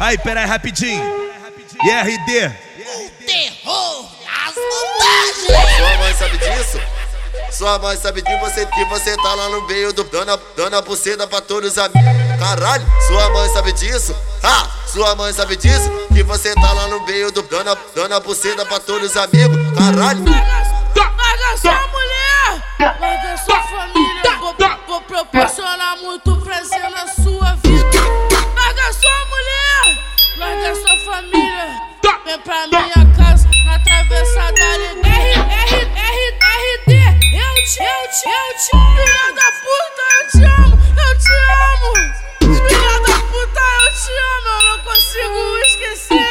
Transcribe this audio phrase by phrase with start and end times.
[0.00, 1.04] Aí, pera aí, rapidinho.
[1.84, 2.46] E RD?
[2.46, 5.76] O terror das montagens.
[5.76, 6.80] Sua mãe sabe disso?
[7.50, 11.26] Sua mãe sabe que você, que você tá lá no meio do dona, dona buceta
[11.26, 12.00] pra todos os amigos.
[12.38, 14.16] Caralho, sua mãe sabe disso?
[14.42, 15.90] Ah, sua mãe sabe disso?
[16.14, 19.58] Que você tá lá no meio do dona, dona buceta pra todos os amigos.
[19.76, 20.24] Caralho.
[20.96, 21.89] Larga sua
[37.80, 41.32] eu te, eu te, filha da puta, eu te amo, eu te
[41.70, 41.90] amo.
[42.68, 46.30] Filha da puta, eu te amo, eu não consigo esquecer.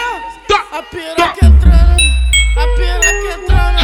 [0.72, 2.04] A piroca entrando,
[2.56, 3.82] a piroca entrando.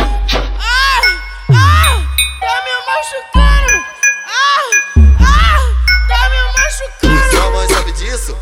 [0.59, 1.08] Ai,
[1.50, 1.96] ah,
[2.40, 3.76] tá me machucando.
[4.28, 4.66] Ah,
[5.22, 5.59] ah,
[6.08, 7.32] tá me machucando.
[7.32, 8.38] Sua mãe sabe disso?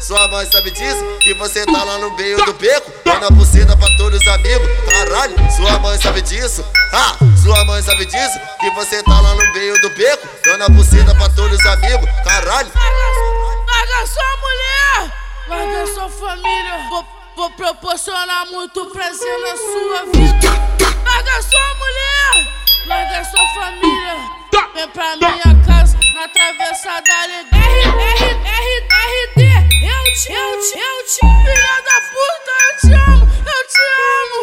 [0.00, 1.04] Sua mãe sabe disso?
[1.20, 4.66] Que você tá lá no meio do beco, dona buceta pra todos os amigos.
[4.90, 6.64] Caralho, sua mãe sabe disso?
[6.92, 8.40] Ah, sua mãe sabe disso?
[8.58, 12.08] Que você tá lá no meio do beco, dona buceta pra todos os amigos.
[12.24, 12.70] Caralho.
[12.74, 15.12] Larga, larga sua mulher,
[15.48, 16.88] larga sua família.
[16.88, 17.06] Vou,
[17.36, 20.48] vou proporcionar muito prazer na sua vida.
[21.04, 22.48] Larga sua mulher,
[22.86, 24.16] larga sua família.
[24.74, 25.50] Vem pra minha
[30.60, 33.82] te, eu te, filha da puta, eu te amo, eu te
[34.20, 34.40] amo.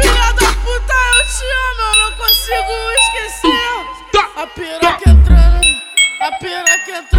[0.00, 3.68] Filha da puta, eu te amo, eu não consigo esquecer.
[4.12, 5.10] Tá, a piroca tá.
[5.10, 5.66] entrando,
[6.20, 7.13] a piroca entrando.